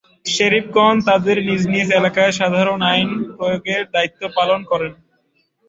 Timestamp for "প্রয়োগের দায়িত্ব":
3.37-4.21